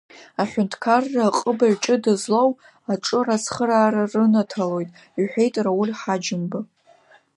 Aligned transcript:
Аҳәынҭқарра 0.41 1.21
аҟыбаҩ 1.27 1.75
ҷыда 1.83 2.13
злоу 2.21 2.49
аҿар 2.91 3.27
ацхыраара 3.35 4.03
рынаҭалоит,— 4.13 4.89
иҳәеит 5.19 5.55
Рауль 5.65 5.91
Ҳаџьымба. 5.99 6.59